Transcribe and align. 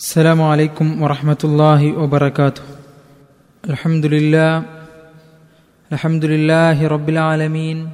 السلام 0.00 0.42
عليكم 0.42 1.02
ورحمة 1.02 1.38
الله 1.44 1.92
وبركاته. 1.92 2.62
الحمد 3.68 4.06
لله 4.06 4.62
الحمد 5.92 6.24
لله 6.24 6.88
رب 6.88 7.08
العالمين. 7.08 7.88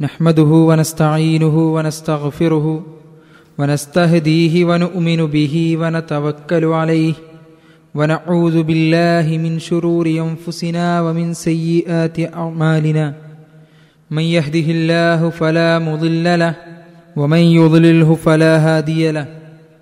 نحمده 0.00 0.50
ونستعينه 0.68 1.56
ونستغفره 1.74 2.66
ونستهديه 3.58 4.64
ونؤمن 4.64 5.26
به 5.26 5.76
ونتوكل 5.80 6.64
عليه 6.64 7.14
ونعوذ 7.94 8.62
بالله 8.62 9.26
من 9.38 9.58
شرور 9.58 10.06
أنفسنا 10.06 11.00
ومن 11.00 11.34
سيئات 11.34 12.16
أعمالنا. 12.34 13.14
من 14.10 14.22
يهده 14.22 14.66
الله 14.76 15.30
فلا 15.30 15.78
مضل 15.78 16.38
له 16.38 16.54
ومن 17.16 17.42
يضلله 17.58 18.14
فلا 18.14 18.52
هادي 18.58 19.10
له. 19.10 19.26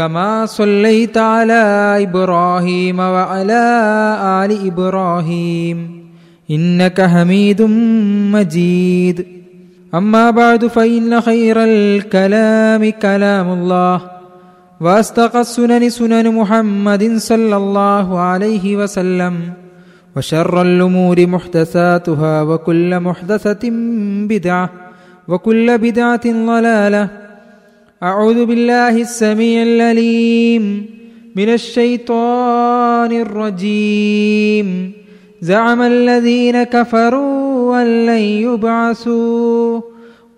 كما 0.00 0.46
صليت 0.46 1.18
على 1.18 1.96
إبراهيم 2.08 2.98
وعلى 2.98 3.64
آل 4.44 4.66
إبراهيم. 4.66 5.78
إنك 6.50 7.00
حميد 7.00 7.62
مجيد. 8.32 9.26
أما 9.94 10.30
بعد 10.30 10.66
فإن 10.66 11.20
خير 11.20 11.56
الكلام 11.64 12.90
كلام 12.90 13.52
الله 13.52 14.00
واصدق 14.80 15.36
السنن 15.36 15.88
سنن 15.88 16.34
محمد 16.34 17.16
صلى 17.16 17.56
الله 17.56 18.18
عليه 18.18 18.76
وسلم 18.76 19.34
وشر 20.16 20.62
الأمور 20.62 21.26
محدثاتها 21.26 22.42
وكل 22.42 23.00
محدثة 23.00 23.70
بدعة 24.28 24.70
وكل 25.28 25.78
بدعة 25.78 26.26
ضلالة 26.26 27.19
أعوذ 28.02 28.44
بالله 28.44 29.00
السميع 29.00 29.62
العليم 29.62 30.86
من 31.36 31.48
الشيطان 31.48 33.12
الرجيم. 33.12 34.92
زعم 35.40 35.82
الذين 35.82 36.62
كفروا 36.62 37.82
أن 37.82 38.06
لن 38.06 38.24
يبعثوا. 38.48 39.80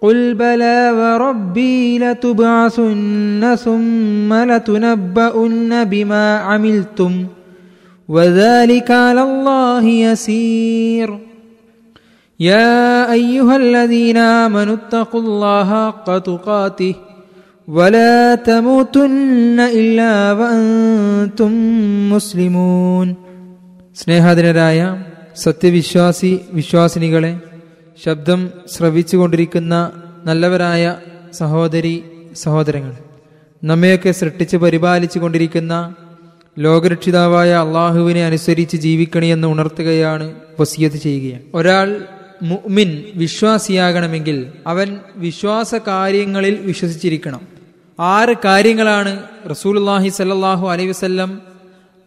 قل 0.01 0.35
بلى 0.35 0.93
وربي 0.99 1.99
لتبعثن 1.99 3.57
ثم 3.65 4.35
لتنبؤن 4.35 5.85
بما 5.85 6.37
عملتم 6.37 7.27
وذلك 8.09 8.91
على 8.91 9.23
الله 9.23 9.85
يسير. 9.87 11.19
يا 12.41 13.13
أيها 13.13 13.57
الذين 13.57 14.17
آمنوا 14.17 14.75
اتقوا 14.75 15.21
الله 15.21 15.87
حق 15.87 16.19
تقاته 16.19 17.12
ولا 17.68 18.16
تموتن 18.44 19.60
إلا 19.72 20.14
وأنتم 20.34 21.52
مسلمون 22.12 23.08
സ്നേഹാദരരായ 23.96 24.80
സത്യവിശ്വാസി 25.44 26.32
വിശ്വാസിനികളെ 26.54 27.32
ശബ്ദം 28.00 28.40
ശ്രവിച്ചുകൊണ്ടിരിക്കുന്ന 28.74 29.74
നല്ലവരായ 30.26 30.84
സഹോദരി 31.34 31.96
സഹോദരങ്ങൾ 32.44 32.94
നമ്മയൊക്കെ 33.64 34.12
സൃഷ്ടിച്ച് 34.12 34.58
പരിപാലിച്ചു 34.58 35.20
കൊണ്ടിരിക്കുന്ന 35.20 35.74
ലോകരക്ഷിതാവായ 36.58 37.52
അള്ളാഹുവിനെ 37.58 38.22
അനുസരിച്ച് 38.26 38.78
ജീവിക്കണമെന്ന് 38.78 39.48
ഉണർത്തുകയാണ് 39.48 40.28
വസിയത്ത് 40.60 41.00
ചെയ്യുകയാണ് 41.06 41.44
ഒരാൾ 41.54 41.88
മുഅ്മിൻ 42.44 42.90
വിശ്വാസിയാകണമെങ്കിൽ 43.22 44.38
അവൻ 44.68 44.88
വിശ്വാസ 45.18 45.76
കാര്യങ്ങളിൽ 45.88 46.56
വിശ്വസിച്ചിരിക്കണം 46.66 47.44
ആറ് 47.99 48.35
കാര്യങ്ങളാണ് 48.45 49.23
റസൂലുല്ലാഹി 49.51 50.09
സല്ലാഹു 50.09 50.69
അലൈ 50.69 50.87
വസ്ല്ലം 50.87 51.43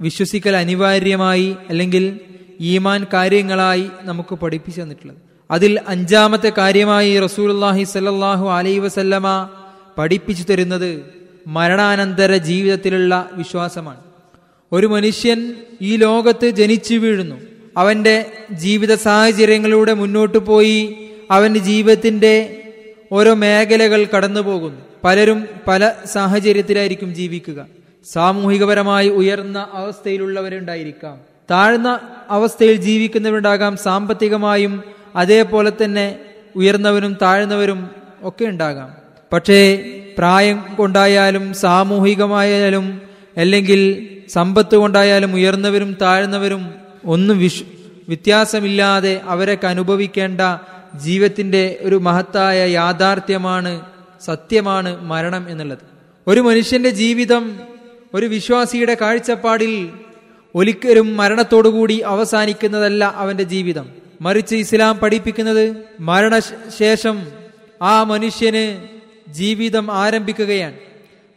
വിശ്വസിക്കൽ 0.01 0.56
അനിവാര്യമായി 0.56 1.56
അല്ലെങ്കിൽ 1.69 2.19
ഈമാൻ 2.62 3.06
കാര്യങ്ങളായി 3.13 3.90
നമുക്ക് 4.01 4.35
പഠിപ്പിച്ചു 4.35 4.81
തന്നിട്ടുള്ളത്. 4.81 5.18
അതിൽ 5.51 5.79
അഞ്ചാമത്തെ 5.88 6.51
കാര്യമായി 6.57 7.19
റസൂലുല്ലാഹി 7.19 7.84
സല്ലാഹു 7.84 8.50
അലൈ 8.50 8.78
വസല്ലമ 8.78 9.50
പഠിപ്പിച്ചു 9.97 10.44
തരുന്നത് 10.44 11.06
മരണാനന്തര 11.47 12.35
ജീവിതത്തിലുള്ള 12.35 13.29
വിശ്വാസമാണ്. 13.34 13.97
ഒരു 14.72 14.88
മനുഷ്യൻ 14.88 15.53
ഈ 15.81 15.96
ലോകത്ത് 15.96 16.50
ജനിച്ചു 16.50 16.96
വീഴുന്നു. 16.96 17.35
അവന്റെ 17.78 18.25
ജീവിത 18.52 18.96
സാഹചര്യങ്ങളിലൂടെ 18.96 19.94
മുന്നോട്ട് 19.94 20.38
പോയി 20.38 21.09
അവന്റെ 21.31 21.59
ജീവിതത്തിന്റെ 21.59 22.62
ഓരോ 23.12 23.34
മേഖലകൾ 23.34 24.07
കടന്നു 24.16 24.41
പോകുന്നു 24.41 24.81
പലരും 25.05 25.47
പല 25.67 25.91
സാഹചര്യത്തിലായിരിക്കും 26.05 27.13
ജീവിക്കുക. 27.13 27.66
സാമൂഹികപരമായി 28.11 29.09
ഉയർന്ന 29.09 29.67
അവസ്ഥയിലുള്ളവരുണ്ടായിരിക്കാം. 29.73 31.17
താഴ്ന്ന 31.51 31.99
അവസ്ഥയിൽ 32.29 32.75
ജീവിക്കുന്നവരുണ്ടാകാം. 32.75 33.77
സാമ്പത്തികമായും 33.77 34.83
അതേപോലെ 35.16 35.71
തന്നെ 35.83 36.19
ഉയർന്നവരും 36.55 37.17
താഴ്ന്നവരും 37.21 37.89
ഒക്കെ 38.23 38.45
ഉണ്ടാകാം. 38.45 38.93
പക്ഷേ 39.33 39.75
പ്രായം 40.17 40.75
കൊണ്ടായാലും 40.75 41.53
സാമൂഹികമായാലും 41.53 43.01
അല്ലെങ്കിൽ 43.37 44.07
സമ്പത്ത് 44.29 44.75
കൊണ്ടായാലും 44.75 45.35
ഉയർന്നവരും 45.35 45.97
താഴ്ന്നവരും 46.01 46.73
ഒന്നും 47.05 47.39
വിഷ് 47.39 47.63
വ്യത്യാസമില്ലാതെ 48.07 49.22
അവരൊക്കെ 49.25 49.67
അനുഭവിക്കേണ്ട 49.67 50.41
ജീവിതത്തിന്റെ 50.97 51.79
ഒരു 51.81 51.95
മഹത്തായ 51.95 52.69
യാഥാർത്ഥ്യമാണ് 52.69 53.94
സത്യമാണ് 54.21 55.05
മരണം 55.05 55.49
എന്നുള്ളത്. 55.49 55.77
ഒരു 56.27 56.39
മനുഷ്യന്റെ 56.39 56.89
ജീവിതം 56.89 57.59
ഒരു 58.13 58.25
വിശ്വാസിയുടെ 58.25 58.97
കാഴ്ചപ്പാടിൽ 59.01 59.89
ഒരിക്കലും 60.55 61.17
മരണത്തോടുകൂടി 61.17 61.99
അവസാനിക്കുന്നതല്ല 61.99 63.13
അവന്റെ 63.15 63.43
ജീവിതം. 63.43 63.89
മറിച്ച് 64.21 64.55
ഇസ്ലാം 64.55 64.97
പഠിപ്പിക്കുന്നത് 64.97 65.85
മരണശേഷം 65.99 67.27
ആ 67.81 68.03
മനുഷ്യന് 68.03 68.87
ജീവിതം 69.33 69.91
ആരംഭിക്കുകയാണ്. 69.91 70.73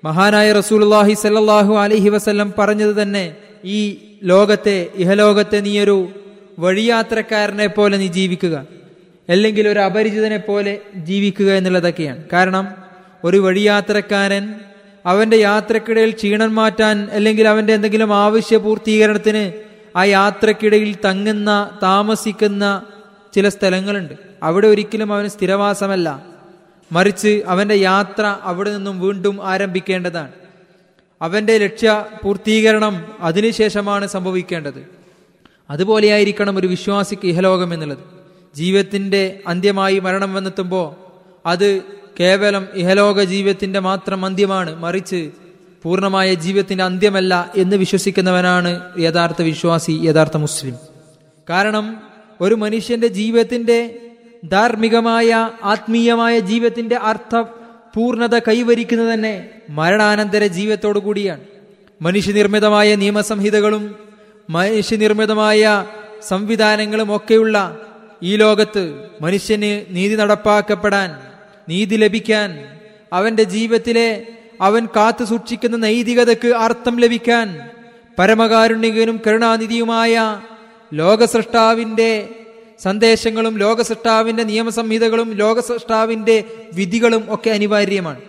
മഹാനായ 0.04 0.52
റസൂൽഹി 0.52 1.14
സല്ലാഹു 1.14 1.74
അലഹി 1.74 2.08
വസ്ല്ലം 2.08 2.52
പറഞ്ഞത് 2.58 3.02
തന്നെ 3.02 3.36
ഈ 3.64 3.98
ലോകത്തെ 4.24 4.86
ഇഹലോകത്തെ 4.94 5.60
നീയൊരു 5.60 6.08
വഴിയാത്രക്കാരനെ 6.58 7.66
പോലെ 7.66 7.98
നീ 7.98 8.06
ജീവിക്കുക. 8.06 8.66
അല്ലെങ്കിൽ 9.28 9.68
ഒരു 9.68 9.78
അപരിചിതനെ 9.78 10.36
പോലെ 10.36 10.78
ജീവിക്കുക 10.96 11.52
എന്നുള്ളതൊക്കെയാണ്. 11.52 12.24
കാരണം 12.32 12.68
ഒരു 13.24 13.36
വഴിയാത്രക്കാരൻ 13.36 14.54
അവന്റെ 15.06 15.36
യാത്രക്കിടയിൽ 15.36 16.10
ക്ഷീണം 16.10 16.54
മാറ്റാൻ 16.54 17.08
അല്ലെങ്കിൽ 17.12 17.48
അവന്റെ 17.48 17.74
എന്തെങ്കിലും 17.74 18.14
ആവശ്യ 18.14 18.56
പൂർത്തീകരണത്തിന് 18.56 19.52
ആ 19.98 20.04
യാത്രക്കിടയിൽ 20.04 20.96
തങ്ങുന്ന 21.04 21.78
താമസിക്കുന്ന 21.82 22.82
ചില 23.34 23.48
സ്ഥലങ്ങളുണ്ട്. 23.48 24.14
അവിടെ 24.42 24.66
ഒരിക്കലും 24.66 25.12
അവന് 25.12 25.28
സ്ഥിരവാസമല്ല. 25.28 26.26
മറിച്ച് 26.92 27.42
അവന്റെ 27.46 27.74
യാത്ര 27.74 28.36
അവിടെ 28.42 28.72
നിന്നും 28.72 29.00
വീണ്ടും 29.00 29.48
ആരംഭിക്കേണ്ടതാണ്. 29.48 30.32
അവന്റെ 31.22 31.58
ലക്ഷ്യ 31.58 32.06
പൂർത്തീകരണം 32.22 33.06
അതിനുശേഷമാണ് 33.20 34.06
സംഭവിക്കേണ്ടത്. 34.06 34.88
അതുപോലെയായിരിക്കണം 35.70 36.58
ഒരു 36.58 36.66
വിശ്വാസിക്ക് 36.66 37.26
ഇഹലോകം 37.26 37.74
എന്നുള്ളത്. 37.74 38.17
ജീവിതത്തിന്റെ 38.58 39.40
അന്ത്യമായി 39.46 39.98
മരണം 39.98 40.34
വന്നെത്തുമ്പോൾ 40.34 40.86
അത് 41.46 41.82
കേവലം 42.20 42.66
ഇഹലോക 42.74 43.22
ജീവിതത്തിന്റെ 43.22 43.80
മാത്രം 43.80 44.24
അന്ത്യമാണ്. 44.24 44.70
മറിച്ച് 44.78 45.20
പൂർണമായ 45.82 46.34
ജീവിതത്തിന്റെ 46.34 46.84
അന്ത്യമല്ല 46.84 47.52
എന്ന് 47.56 47.76
വിശ്വസിക്കുന്നവനാണ് 47.76 48.70
യഥാർത്ഥ 48.98 49.42
വിശ്വാസി 49.42 49.92
യഥാർത്ഥ 49.92 50.36
മുസ്ലിം. 50.36 50.74
കാരണം 51.50 51.86
ഒരു 52.40 52.54
മനുഷ്യന്റെ 52.54 53.06
ജീവിതത്തിന്റെ 53.06 53.78
ധാർമ്മികമായ 54.52 55.50
ആത്മീയമായ 55.62 56.38
ജീവിതത്തിന്റെ 56.38 56.96
അർത്ഥ 56.96 57.36
പൂർണത 57.94 58.38
കൈവരിക്കുന്നത് 58.38 59.14
തന്നെ 59.14 59.34
മരണാനന്തര 59.70 60.46
ജീവിതത്തോടു 60.46 60.98
കൂടിയാണ്. 60.98 61.40
മനുഷ്യനിർമ്മിതമായ 62.02 62.94
നിയമസംഹിതകളും 62.94 63.84
മനുഷ്യനിർമ്മിതമായ 64.50 65.84
സംവിധാനങ്ങളും 66.22 67.16
ഒക്കെയുള്ള 67.16 67.56
ഈ 68.22 68.36
ലോകത്ത് 68.36 69.08
മനുഷ്യന് 69.20 69.84
നീതി 69.88 70.14
നടപ്പാക്കപ്പെടാൻ 70.14 71.20
നീതി 71.68 71.96
ലഭിക്കാൻ 71.96 72.64
അവന്റെ 73.12 73.42
ജീവിതത്തിലെ 73.42 74.26
അവൻ 74.60 74.86
കാത്തു 74.86 75.24
സൂക്ഷിക്കുന്ന 75.24 75.76
നൈതികതയ്ക്ക് 75.76 76.48
അർത്ഥം 76.48 76.96
ലഭിക്കാൻ 76.96 77.70
പരമകാരുണികനും 78.18 79.20
കരുണാനിധിയുമായ 79.26 80.40
ലോകസൃഷ്ടാവിന്റെ 80.94 82.28
സന്ദേശങ്ങളും 82.80 83.58
ലോകസൃഷ്ടാവിന്റെ 83.58 84.42
നിയമസംഹിതകളും 84.42 85.30
ലോകസൃഷ്ടാവിന്റെ 85.30 86.44
വിധികളും 86.74 87.24
ഒക്കെ 87.28 87.50
അനിവാര്യമാണ്. 87.50 88.20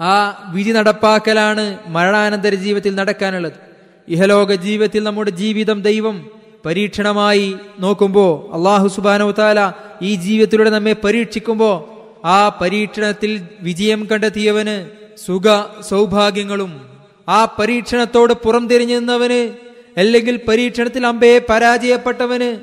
ആ 0.00 0.14
വിധി 0.54 0.70
നടപ്പാക്കലാണ് 0.70 1.78
മരണാനന്തര 1.86 2.54
ജീവിതത്തിൽ 2.54 2.94
നടക്കാനുള്ളത്. 2.94 3.52
ഇഹലോക 4.08 4.54
ജീവിതത്തിൽ 4.54 5.02
നമ്മുടെ 5.02 5.30
ജീവിതം 5.30 5.82
ദൈവം 5.82 6.43
പരീക്ഷണമായി 6.64 7.54
നോക്കുമ്പോൾ 7.80 8.54
അള്ളാഹു 8.54 8.88
സുബാനോ 8.88 9.30
താല 9.30 9.72
ഈ 10.02 10.14
ജീവിതത്തിലൂടെ 10.14 10.70
നമ്മെ 10.70 10.96
പരീക്ഷിക്കുമ്പോൾ 11.04 11.76
ആ 12.26 12.48
പരീക്ഷണത്തിൽ 12.48 13.40
വിജയം 13.60 14.08
കണ്ടെത്തിയവന് 14.12 14.76
സുഖ 15.26 15.46
സൗഭാഗ്യങ്ങളും 15.88 16.72
ആ 17.28 17.44
പരീക്ഷണത്തോട് 17.58 18.32
പുറംതിരിഞ്ഞു 18.32 18.94
നിന്നവന് 18.94 19.54
അല്ലെങ്കിൽ 19.96 20.40
പരീക്ഷണത്തിൽ 20.48 21.06
അമ്പയെ 21.06 21.38
പരാജയപ്പെട്ടവന് 21.38 22.56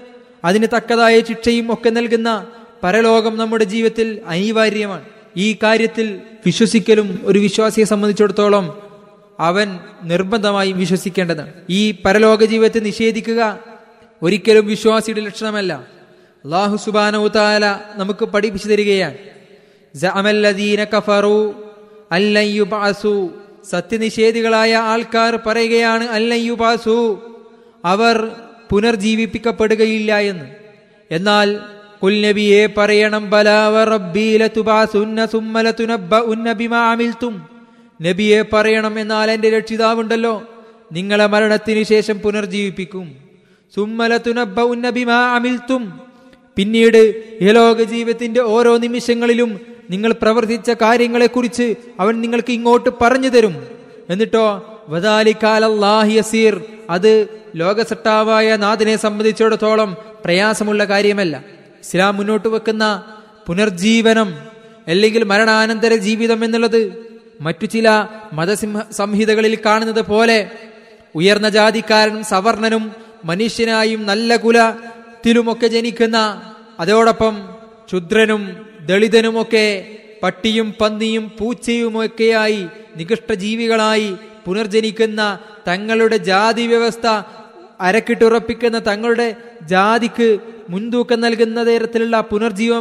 അതിന് 0.45 0.67
തക്കതായ 0.75 1.19
ശിക്ഷയും 1.19 1.73
ഒക്കെ 1.73 1.89
നൽകുന്ന 1.89 2.47
പരലോകം 2.83 3.37
നമ്മുടെ 3.37 3.63
ജീവിതത്തിൽ 3.63 4.21
അനിവാര്യമാണ്. 4.27 5.05
ഈ 5.37 5.57
കാര്യത്തിൽ 5.63 6.19
വിശ്വസിക്കലും 6.45 7.19
ഒരു 7.23 7.39
വിശ്വാസിയെ 7.39 7.85
സംബന്ധിച്ചിടത്തോളം 7.85 8.65
അവൻ 9.39 9.79
നിർബന്ധമായും 10.03 10.77
വിശ്വസിക്കേണ്ടതാണ്. 10.77 11.51
ഈ 11.69 11.81
പരലോക 12.05 12.43
ജീവിതത്തെ 12.43 12.79
നിഷേധിക്കുക 12.79 13.41
ഒരിക്കലും 14.21 14.67
വിശ്വാസിയുടെ 14.67 15.21
ലക്ഷണമല്ല. 15.21 15.73
അള്ളാഹു 16.45 16.77
സുബാനു 16.77 17.27
താല 17.27 17.79
നമുക്ക് 17.95 18.25
പഠിപ്പിച്ചു 18.25 18.67
തരികയാണ്. 18.67 19.17
സത്യനിഷേധികളായ 23.69 24.75
ആൾക്കാർ 24.75 25.39
പറയുകയാണ് 25.45 26.03
അല്ലൻ 26.03 26.37
യുബഅസു. 26.37 27.21
അവർ 27.85 28.31
പുനർജീവിപ്പിക്കപ്പെടുകയില്ല 28.69 30.17
എന്ന്. 30.17 30.45
എന്നാൽ 31.11 31.59
കുൽനബിയെ 32.03 32.67
പറയണം 32.77 33.29
നബിയെ 38.01 38.41
പറയണം 38.53 38.99
എന്നാൽ 38.99 39.31
എന്റെ 39.31 39.49
രക്ഷിതാവുണ്ടല്ലോ. 39.49 40.43
നിങ്ങളെ 40.91 41.25
മരണത്തിന് 41.25 41.83
ശേഷം 41.83 42.19
പുനർജീവിപ്പിക്കും. 42.19 43.20
സുമ്മലതുനബ്ബഉന്ന 43.75 44.89
ബിമാ 44.89 45.35
അമിൽതും. 45.35 46.01
പിന്നീട് 46.55 46.97
ഇഹലോക 47.41 47.81
ജീവിതത്തിന്റെ 47.81 48.41
ഓരോ 48.41 48.77
നിമിഷങ്ങളിലും 48.77 49.59
നിങ്ങൾ 49.89 50.15
പ്രവർത്തിച്ച 50.21 50.71
കാര്യങ്ങളെക്കുറിച്ച് 50.71 51.75
അവൻ 51.99 52.21
നിങ്ങൾക്ക് 52.21 52.51
ഇങ്ങോട്ട് 52.51 52.89
പറഞ്ഞു 53.01 53.29
തരും. 53.29 53.67
എന്നിട്ടോ 54.09 54.79
വദാലിക്കാലാഹിയസീർ 54.89 56.61
അത് 56.89 57.27
ലോകസട്ടാവായ 57.55 58.55
നാഥിനെ 58.55 58.95
സംബന്ധിച്ചിടത്തോളം 58.95 59.97
പ്രയാസമുള്ള 60.25 60.85
കാര്യമല്ല. 60.85 61.43
ഇസ്ലാം 61.83 62.15
മുന്നോട്ട് 62.15 62.47
വെക്കുന്ന 62.47 63.03
പുനർജീവനം 63.47 64.33
അല്ലെങ്കിൽ 64.87 65.23
മരണാനന്തര 65.23 65.95
ജീവിതം 65.95 66.45
എന്നുള്ളത് 66.45 66.93
മറ്റു 67.41 67.65
ചില 67.65 68.07
മതസിംഹ 68.33 68.79
സംഹിതകളിൽ 68.91 69.57
കാണുന്നത് 69.65 70.01
പോലെ 70.01 70.51
ഉയർന്ന 71.15 71.49
ജാതിക്കാരനും 71.49 72.23
സവർണനും 72.23 73.10
മനുഷ്യനായും 73.25 74.05
നല്ല 74.05 74.35
കുലത്തിലുമൊക്കെ 74.35 75.67
ജനിക്കുന്ന 75.67 76.41
അതോടൊപ്പം 76.79 77.49
ക്ഷുദ്രനും 77.85 78.43
ദളിതനുമൊക്കെ 78.85 79.65
പട്ടിയും 80.23 80.73
പന്നിയും 80.81 81.31
പൂച്ചയുമൊക്കെയായി 81.39 82.65
നികൃഷ്ട 82.97 83.33
ജീവികളായി 83.33 84.15
പുനർജനിക്കുന്ന 84.45 85.39
തങ്ങളുടെ 85.67 86.17
ജാതി 86.17 86.67
വ്യവസ്ഥ 86.67 87.07
അരക്കിട്ടുറപ്പിക്കുന്ന 87.81 88.79
തങ്ങളുടെ 88.79 89.35
ജാതിക്ക് 89.61 90.39
മുൻതൂക്കം 90.69 91.21
നൽകുന്ന 91.21 91.63
തരത്തിലുള്ള 91.63 92.21
പുനർജീവ 92.21 92.73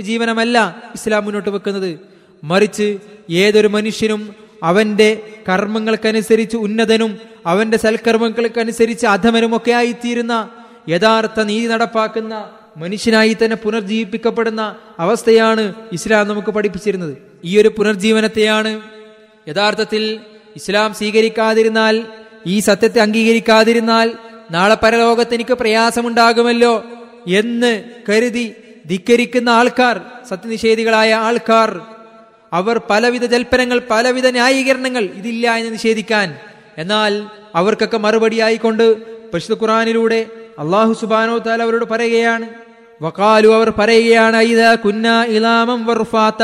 ജീവനമല്ല 0.00 0.82
ഇസ്ലാം 0.94 1.24
മുന്നോട്ട് 1.24 1.50
വെക്കുന്നത്. 1.50 2.00
മറിച്ച് 2.44 2.98
ഏതൊരു 3.30 3.68
മനുഷ്യനും 3.68 4.34
അവന്റെ 4.64 5.20
കർമ്മങ്ങൾക്കനുസരിച്ച് 5.48 6.56
ഉന്നതനും 6.56 7.18
അവന്റെ 7.46 7.76
സൽക്കർമ്മങ്ങൾക്കനുസരിച്ച് 7.76 9.06
അധമനുമൊക്കെ 9.06 9.70
ആയിത്തീരുന്ന 9.70 10.50
യഥാർത്ഥ 10.88 11.40
നീതി 11.40 11.66
നടപ്പാക്കുന്ന 11.66 12.50
മനുഷ്യനായി 12.76 13.36
തന്നെ 13.44 13.56
പുനർജീവിപ്പിക്കപ്പെടുന്ന 13.56 14.76
അവസ്ഥയാണ് 14.98 15.74
ഇസ്ലാം 15.92 16.28
നമുക്ക് 16.28 16.52
പഠിപ്പിച്ചിരുന്നത്. 16.52 17.16
ഈ 17.44 17.60
ഒരു 17.60 17.68
പുനർജീവനത്തെയാണ് 17.68 18.82
യഥാർത്ഥത്തിൽ 19.48 20.20
ഇസ്ലാം 20.56 20.94
സ്വീകരിക്കാതിരുന്നാൽ 20.94 22.06
ഈ 22.46 22.60
സത്യത്തെ 22.60 23.00
അംഗീകരിക്കാതിരുന്നാൽ 23.00 24.12
നാളെ 24.50 24.76
പരലോകത്ത് 24.82 25.34
എനിക്ക് 25.34 25.54
പ്രയാസമുണ്ടാകുമല്ലോ 25.54 26.84
എന്ന് 27.28 27.82
കരുതി 28.08 28.52
ധിക്കരിക്കുന്ന 28.86 29.50
ആൾക്കാർ 29.50 30.00
സത്യനിഷേധികളായ 30.30 31.14
ആൾക്കാർ 31.14 31.80
അവർ 32.54 32.76
പലവിധ 32.90 33.24
ജൽപ്പനങ്ങൾ 33.24 33.78
പലവിധ 33.90 34.26
ന്യായീകരണങ്ങൾ 34.28 35.04
ഇതില്ല 35.14 35.54
എന്ന് 35.56 35.72
നിഷേധിക്കാൻ 35.72 36.28
എന്നാൽ 36.78 37.12
അവർക്കൊക്കെ 37.54 37.98
മറുപടിയായിക്കൊണ്ട് 37.98 38.84
പരിശുദ്ധ 39.32 39.62
ഖുറാനിലൂടെ 39.62 40.20
അള്ളാഹു 40.58 40.92
സുബാനോ 40.92 41.38
താല 41.38 41.62
അവരോട് 41.62 41.84
പറയുകയാണ് 41.84 42.46
വക്കാലു 43.00 43.48
അവർ 43.54 43.68
പറയുകയാണ് 43.78 44.36
ഐദ 44.46 44.74
കുന്ന 44.84 45.06
വർഫാത്ത 45.84 46.42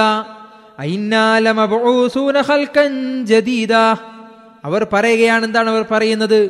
അയിന്നാ 0.79 1.25
ലമബ്ഊസൂന 1.39 2.39
ഖൽഖൻ 2.49 2.93
ജദീദാ." 3.25 3.85
അവർ 4.65 4.87
പറയുകയാണ് 4.93 5.45
എന്താണ് 5.45 5.69
അവർ 5.71 5.85
പറയുന്നത് 5.91 6.41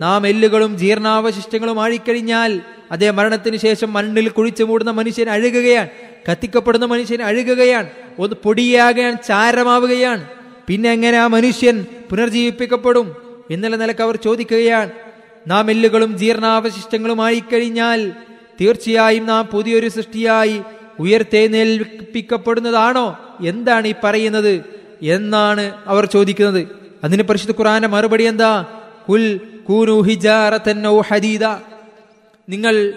നാം 0.00 0.26
എല്ലുകളും 0.26 0.72
ജീർണാവശിഷ്ടങ്ങളും 0.78 1.78
ആഴിക്കഴിഞ്ഞാൽ 1.80 2.52
അതേ 2.90 3.10
മരണത്തിന് 3.10 3.56
ശേഷം 3.56 3.92
മണ്ണിൽ 3.92 4.28
കുഴിച്ചു 4.28 4.64
മൂടുന്ന 4.64 4.90
മനുഷ്യൻ 4.90 5.30
അഴുകുകയാണ്. 5.30 5.88
കത്തിക്കപ്പെടുന്ന 6.30 6.86
മനുഷ്യൻ 6.86 7.22
അഴുകുകയാണ്. 7.22 7.90
ഒന്ന് 8.18 8.36
പൊടിയാകാൻ 8.42 9.18
ചാരമാവുകയാണ്. 9.26 10.28
പിന്നെ 10.66 10.92
എങ്ങനെ 10.92 11.18
ആ 11.18 11.26
മനുഷ്യൻ 11.26 11.86
പുനർജീവിപ്പിക്കപ്പെടും? 12.10 13.14
എന്നുള്ള 13.50 13.76
നിലയ്ക്ക് 13.76 14.02
അവർ 14.02 14.16
ചോദിക്കുകയാണ്. 14.16 14.90
നാം 15.46 15.70
എല്ലുകളും 15.70 16.18
ജീർണാവശിഷ്ടങ്ങളുമായി 16.18 17.42
കഴിഞ്ഞാൽ 17.52 18.12
തീർച്ചയായും 18.60 19.26
നാം 19.26 19.46
പുതിയൊരു 19.46 19.88
സൃഷ്ടിയായി 19.88 20.62
ഉയർത്തെഴുന്നേൽപ്പിക്കപ്പെടുന്നതാണോ? 20.98 23.18
എന്താണ് 23.46 23.86
ഈ 23.86 23.94
പറയുന്നത്? 24.04 24.64
എന്നാണ് 25.02 25.70
അവർ 25.86 26.06
ചോദിക്കുന്നത്. 26.06 26.68
അതിന് 27.04 27.22
പരിശുദ്ധ 27.22 27.58
ഖുറാന്റെ 27.58 27.88
മറുപടി 27.88 28.24
എന്താ? 28.24 28.64
കുൽ 29.08 29.40
കൂനു 29.64 30.00
ഹിജാറ 30.00 30.56
നിങ്ങൾ 32.50 32.92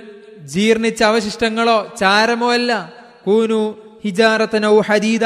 ജീർണിച്ച 0.45 1.03
അവശിഷ്ടങ്ങളോ 1.03 1.94
ചാരമോ 2.00 2.53
അല്ല. 2.53 2.94
കൂനു 3.25 3.75
ഹിജാറത്തനോ 4.05 4.79
ഹരീദ 4.79 5.25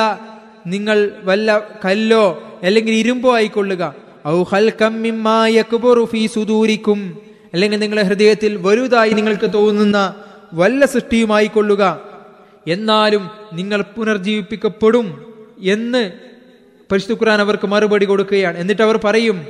നിങ്ങൾ 0.68 1.12
വല്ല 1.24 1.60
കല്ലോ 1.86 2.44
അല്ലെങ്കിൽ 2.64 2.94
ഇരുമ്പോ 2.94 3.36
ആയിക്കൊള്ളുക. 3.36 3.96
ഔ 4.28 4.44
സുദൂരിക്കും. 6.28 7.18
അല്ലെങ്കിൽ 7.54 7.78
നിങ്ങളുടെ 7.78 8.08
ഹൃദയത്തിൽ 8.08 8.56
വലുതായി 8.56 9.10
നിങ്ങൾക്ക് 9.10 9.54
തോന്നുന്ന 9.54 10.16
വല്ല 10.54 10.86
സൃഷ്ടിയുമായി 10.86 11.46
കൊള്ളുക 11.46 12.00
എന്നാലും 12.68 13.30
നിങ്ങൾ 13.54 13.82
പുനർജീവിപ്പിക്കപ്പെടും 13.82 15.08
എന്ന് 15.62 16.12
പരിശുദ്ധ 16.92 17.14
ഖുർആൻ 17.14 17.42
അവർക്ക് 17.42 17.68
മറുപടി 17.68 18.06
കൊടുക്കുകയാണ്. 18.06 18.58
എന്നിട്ട് 18.58 18.82
അവർ 18.82 19.00
പറയും 19.04 19.46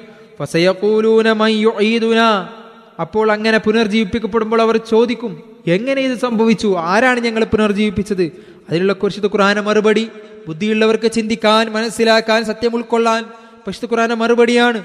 അപ്പോൾ 3.02 3.32
അങ്ങനെ 3.32 3.58
പുനർജീവിപ്പിക്കപ്പെടുമ്പോൾ 3.58 4.62
അവർ 4.62 4.78
ചോദിക്കും 4.78 5.44
എങ്ങനെ 5.68 6.02
ഇത് 6.02 6.18
സംഭവിച്ചു? 6.18 6.76
ആരാണ് 6.78 7.20
ഞങ്ങൾ 7.20 7.44
പുനർജീവിപ്പിച്ചത്? 7.44 8.32
അതിനുള്ള 8.70 8.94
കുറിച്ച് 8.94 9.28
ഖുറാന 9.28 9.60
മറുപടി 9.60 10.10
ബുദ്ധിയുള്ളവർക്ക് 10.48 11.12
ചിന്തിക്കാൻ 11.12 11.70
മനസ്സിലാക്കാൻ 11.70 12.46
സത്യം 12.46 12.76
ഉൾക്കൊള്ളാൻ. 12.76 13.24
പരിശുദ്ധ 13.68 13.94
ഖുർആന 13.94 14.14
മറുപടിയാണ് 14.14 14.84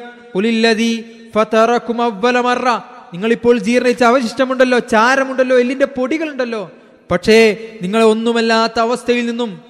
നിങ്ങളിപ്പോൾ 3.15 3.59
ജീർണിച്ച 3.59 4.05
അവശിഷ്ടമുണ്ടല്ലോ 4.05 4.79
ചാരമുണ്ടല്ലോ 4.79 5.59
എല്ലിന്റെ 5.59 5.87
പൊടികളുണ്ടല്ലോ. 5.87 6.71
പക്ഷേ 7.11 7.39
നിങ്ങളെ 7.83 8.05
ഒന്നുമല്ലാത്ത 8.05 8.81
അവസ്ഥയിൽ 8.81 9.27
നിന്നും 9.27 9.61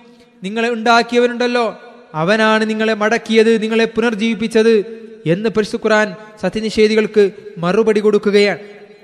നിങ്ങളെ 0.45 0.71
ഉണ്ടാക്കിയവനുണ്ടല്ലോ 0.71 1.79
അവനാണ് 2.14 2.71
നിങ്ങളെ 2.71 2.95
മടക്കിയത് 2.95 3.62
നിങ്ങളെ 3.62 3.85
പുനർജീവിപ്പിച്ചത് 3.85 5.02
എന്ന് 5.26 5.49
പരിശു 5.49 5.76
ഖുറാൻ 5.76 6.14
സത്യനിഷേധികൾക്ക് 6.42 7.31
മറുപടി 7.59 8.00
കൊടുക്കുകയാണ്. 8.00 8.59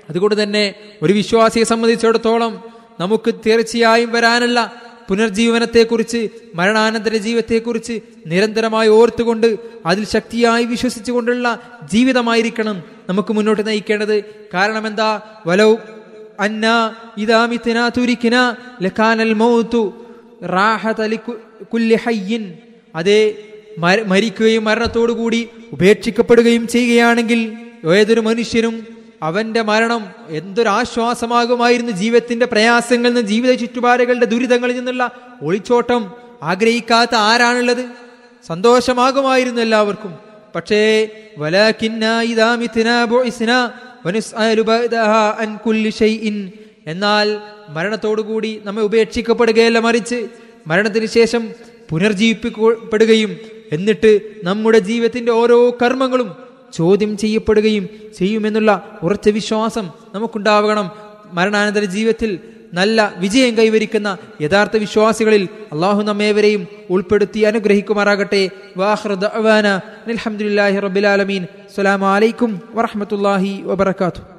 അതുകൊണ്ട് 0.09 0.43
തന്നെ 0.43 0.75
ഒരു 1.01 1.13
വിശ്വാസിയെ 1.13 1.63
സംബന്ധിച്ചിടത്തോളം 1.63 2.63
നമുക്ക് 2.99 3.33
തീർച്ചയായും 3.33 4.11
വരാനല്ല 4.11 4.89
പുനർജീവനത്തെക്കുറിച്ച് 5.09 6.29
മരണാനന്തര 6.55 7.15
ജീവിതത്തെക്കുറിച്ച് 7.15 7.99
നിരന്തരമായി 8.27 8.89
ഓർത്തുകൊണ്ട് 8.89 9.59
അതിൽ 9.85 10.05
ശക്തിയായി 10.05 10.65
വിശ്വസിച്ചുകൊണ്ടുള്ള 10.65 11.59
ജീവിതമായിരിക്കണം 11.91 12.83
നമുക്ക് 13.09 13.33
മുന്നോട്ട് 13.33 13.67
നയിക്കേണ്ടത്. 13.67 14.23
കാരണം 14.53 14.87
എന്താ? 14.87 15.21
വലൗ 15.47 15.75
അന്ന 16.39 16.95
ഇതാമിത്തിന 17.17 17.89
തുരിക്കിന 17.97 18.55
ലക്കാനൽ 18.81 19.33
മൗത്തു 19.33 20.05
അതേ 22.95 23.35
മര- 23.77 24.05
മരിക്കുകയും 24.05 24.63
മരണത്തോടുകൂടി 24.63 25.49
ഉപേക്ഷിക്കപ്പെടുകയും 25.73 26.67
ചെയ്യുകയാണെങ്കിൽ 26.67 27.53
ഏതൊരു 27.93 28.19
മനുഷ്യനും 28.19 28.87
അവന്റെ 29.23 29.61
മരണം 29.61 30.07
എന്തൊരാശ്വാസമാകുമായിരുന്നു 30.29 31.91
ജീവിതത്തിന്റെ 31.91 32.45
പ്രയാസങ്ങളിൽ 32.45 33.13
നിന്ന് 33.13 33.21
ജീവിത 33.21 33.53
ചുറ്റുപാടുകളുടെ 33.53 34.25
ദുരിതങ്ങളിൽ 34.25 34.75
നിന്നുള്ള 34.75 35.11
ഒളിച്ചോട്ടം 35.41 36.11
ആഗ്രഹിക്കാത്ത 36.43 37.15
ആരാണുള്ളത്? 37.15 37.89
സന്തോഷമാകുമായിരുന്നു 38.47 39.61
എല്ലാവർക്കും. 39.61 40.15
പക്ഷേ 40.55 41.09
എന്നാൽ 46.87 47.39
മരണത്തോടുകൂടി 47.69 48.61
നമ്മെ 48.63 48.83
ഉപേക്ഷിക്കപ്പെടുകയല്ല 48.83 49.79
മറിച്ച് 49.79 50.27
മരണത്തിന് 50.67 51.05
ശേഷം 51.05 51.49
പുനർജീവിപ്പിക്കപ്പെടുകയും 51.89 53.37
എന്നിട്ട് 53.71 54.19
നമ്മുടെ 54.43 54.79
ജീവിതത്തിന്റെ 54.79 55.31
ഓരോ 55.31 55.77
കർമ്മങ്ങളും 55.81 56.35
ചോദ്യം 56.73 57.17
ചെയ്യപ്പെടുകയും 57.17 57.89
ചെയ്യുമെന്നുള്ള 58.17 58.97
ഉറച്ച 59.03 59.29
വിശ്വാസം 59.29 59.89
നമുക്കുണ്ടാവണം. 60.15 60.91
മരണാനന്തര 61.33 61.83
ജീവിതത്തിൽ 61.83 62.39
നല്ല 62.73 63.13
വിജയം 63.17 63.57
കൈവരിക്കുന്ന 63.57 64.17
യഥാർത്ഥ 64.41 64.77
വിശ്വാസികളിൽ 64.77 65.47
അള്ളാഹു 65.73 66.01
നമ്മേവരെയും 66.01 66.67
ഉൾപ്പെടുത്തി 66.89 67.39
അനുഗ്രഹിക്കുമാറാകട്ടെ. 67.39 68.49
വാഹ്റദ് 68.77 69.29
റബിലാലമീൻ 70.79 71.43
അസ്സലാമലൈക്കും 71.43 72.61
വറഹമത്തല്ലാഹി 72.73 73.61
വബർക്കാത്തു 73.61 74.38